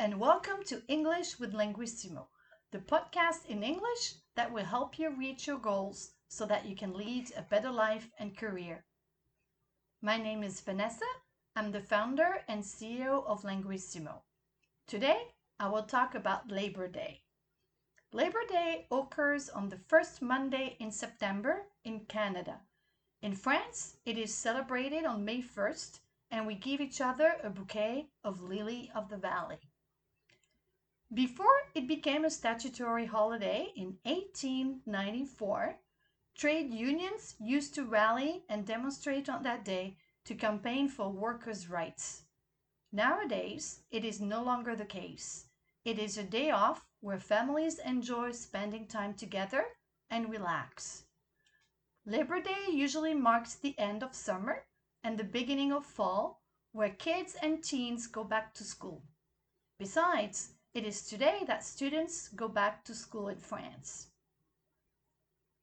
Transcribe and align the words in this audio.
and 0.00 0.18
welcome 0.18 0.64
to 0.64 0.80
English 0.88 1.38
with 1.38 1.52
Linguissimo, 1.52 2.26
the 2.72 2.78
podcast 2.78 3.44
in 3.46 3.62
English 3.62 4.14
that 4.34 4.50
will 4.50 4.64
help 4.64 4.98
you 4.98 5.10
reach 5.10 5.46
your 5.46 5.58
goals 5.58 6.12
so 6.26 6.46
that 6.46 6.64
you 6.64 6.74
can 6.74 6.94
lead 6.94 7.30
a 7.36 7.42
better 7.42 7.70
life 7.70 8.08
and 8.18 8.34
career. 8.34 8.86
My 10.00 10.16
name 10.16 10.42
is 10.42 10.62
Vanessa. 10.62 11.04
I'm 11.54 11.70
the 11.70 11.82
founder 11.82 12.42
and 12.48 12.62
CEO 12.62 13.26
of 13.26 13.42
Linguissimo. 13.42 14.22
Today, 14.86 15.20
I 15.58 15.68
will 15.68 15.82
talk 15.82 16.14
about 16.14 16.50
Labor 16.50 16.88
Day. 16.88 17.20
Labor 18.14 18.46
Day 18.48 18.86
occurs 18.90 19.50
on 19.50 19.68
the 19.68 19.80
first 19.86 20.22
Monday 20.22 20.76
in 20.80 20.90
September 20.90 21.66
in 21.84 22.06
Canada. 22.06 22.60
In 23.20 23.34
France, 23.34 23.96
it 24.06 24.16
is 24.16 24.34
celebrated 24.34 25.04
on 25.04 25.26
May 25.26 25.42
1st, 25.42 25.98
and 26.30 26.46
we 26.46 26.54
give 26.54 26.80
each 26.80 27.02
other 27.02 27.34
a 27.44 27.50
bouquet 27.50 28.08
of 28.24 28.40
lily 28.40 28.90
of 28.94 29.10
the 29.10 29.18
valley. 29.18 29.58
Before 31.12 31.46
it 31.74 31.88
became 31.88 32.24
a 32.24 32.30
statutory 32.30 33.06
holiday 33.06 33.72
in 33.74 33.98
1894, 34.04 35.76
trade 36.36 36.72
unions 36.72 37.34
used 37.40 37.74
to 37.74 37.84
rally 37.84 38.44
and 38.48 38.64
demonstrate 38.64 39.28
on 39.28 39.42
that 39.42 39.64
day 39.64 39.96
to 40.26 40.36
campaign 40.36 40.88
for 40.88 41.10
workers' 41.10 41.68
rights. 41.68 42.22
Nowadays, 42.92 43.82
it 43.90 44.04
is 44.04 44.20
no 44.20 44.40
longer 44.40 44.76
the 44.76 44.84
case. 44.84 45.46
It 45.84 45.98
is 45.98 46.16
a 46.16 46.22
day 46.22 46.52
off 46.52 46.86
where 47.00 47.18
families 47.18 47.80
enjoy 47.80 48.30
spending 48.30 48.86
time 48.86 49.14
together 49.14 49.64
and 50.10 50.30
relax. 50.30 51.06
Labor 52.06 52.40
Day 52.40 52.66
usually 52.70 53.14
marks 53.14 53.56
the 53.56 53.76
end 53.78 54.04
of 54.04 54.14
summer 54.14 54.64
and 55.02 55.18
the 55.18 55.24
beginning 55.24 55.72
of 55.72 55.84
fall, 55.84 56.42
where 56.70 56.90
kids 56.90 57.34
and 57.42 57.64
teens 57.64 58.06
go 58.06 58.22
back 58.22 58.54
to 58.54 58.64
school. 58.64 59.02
Besides, 59.78 60.52
it 60.72 60.84
is 60.84 61.02
today 61.02 61.42
that 61.48 61.64
students 61.64 62.28
go 62.28 62.46
back 62.48 62.84
to 62.84 62.94
school 62.94 63.26
in 63.28 63.38
France. 63.38 64.06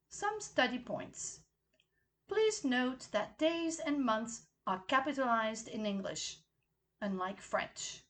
Some 0.10 0.42
study 0.42 0.80
points. 0.80 1.40
Please 2.28 2.66
note 2.66 3.08
that 3.12 3.38
days 3.38 3.80
and 3.80 4.04
months 4.04 4.48
are 4.66 4.84
capitalized 4.88 5.70
in 5.70 5.86
English, 5.86 6.40
unlike 7.00 7.40
French. 7.40 8.04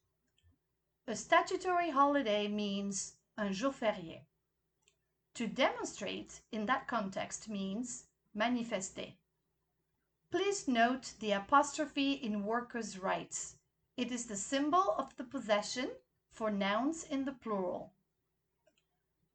A 1.08 1.16
statutory 1.16 1.92
holiday 1.92 2.48
means 2.48 3.14
un 3.38 3.54
jour 3.54 3.72
férié. 3.72 4.22
To 5.36 5.48
demonstrate 5.48 6.42
in 6.52 6.66
that 6.66 6.88
context 6.88 7.48
means 7.48 8.06
manifester. 8.36 9.14
Please 10.32 10.68
note 10.68 11.14
the 11.20 11.32
apostrophe 11.32 12.14
in 12.14 12.44
workers' 12.44 12.98
rights. 12.98 13.56
It 13.96 14.12
is 14.12 14.26
the 14.26 14.36
symbol 14.36 14.96
of 14.98 15.16
the 15.16 15.24
possession 15.24 15.92
for 16.38 16.52
nouns 16.52 17.04
in 17.04 17.26
the 17.26 17.32
plural. 17.32 17.92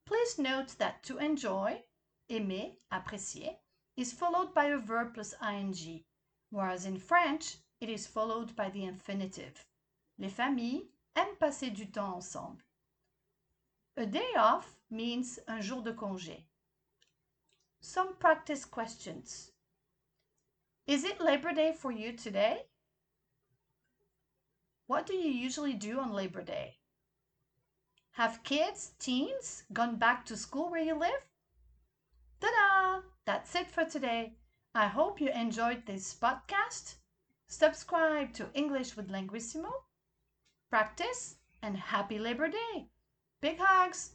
Please 0.06 0.38
note 0.38 0.78
that 0.78 1.02
to 1.02 1.18
enjoy, 1.18 1.82
aimer, 2.30 2.70
apprécier, 2.92 3.56
is 3.96 4.12
followed 4.12 4.54
by 4.54 4.66
a 4.66 4.78
verb 4.78 5.14
plus 5.14 5.34
ing, 5.42 6.04
whereas 6.50 6.86
in 6.86 6.96
French, 6.96 7.56
it 7.80 7.88
is 7.88 8.06
followed 8.06 8.54
by 8.54 8.70
the 8.70 8.84
infinitive. 8.84 9.66
Les 10.16 10.28
familles 10.28 10.84
aiment 11.16 11.40
passer 11.40 11.70
du 11.70 11.86
temps 11.86 12.14
ensemble. 12.14 12.62
A 13.96 14.06
day 14.06 14.32
off 14.36 14.76
means 14.88 15.40
un 15.48 15.60
jour 15.60 15.82
de 15.82 15.92
congé. 15.92 16.44
Some 17.80 18.14
practice 18.14 18.64
questions. 18.64 19.50
Is 20.86 21.02
it 21.02 21.20
Labor 21.20 21.52
Day 21.52 21.72
for 21.72 21.90
you 21.90 22.12
today? 22.12 22.66
What 24.86 25.04
do 25.04 25.14
you 25.14 25.32
usually 25.32 25.72
do 25.72 25.98
on 25.98 26.12
Labor 26.12 26.42
Day? 26.42 26.76
Have 28.16 28.42
kids, 28.42 28.92
teens, 28.98 29.62
gone 29.72 29.96
back 29.96 30.26
to 30.26 30.36
school 30.36 30.70
where 30.70 30.82
you 30.82 30.94
live? 30.94 31.26
Ta-da! 32.40 33.00
That's 33.24 33.54
it 33.54 33.70
for 33.70 33.86
today. 33.86 34.34
I 34.74 34.88
hope 34.88 35.18
you 35.18 35.30
enjoyed 35.30 35.86
this 35.86 36.14
podcast. 36.14 36.96
Subscribe 37.48 38.34
to 38.34 38.52
English 38.52 38.96
with 38.96 39.10
Linguissimo. 39.10 39.70
Practice 40.68 41.36
and 41.62 41.74
happy 41.78 42.18
Labor 42.18 42.48
Day. 42.48 42.90
Big 43.40 43.58
hugs! 43.58 44.10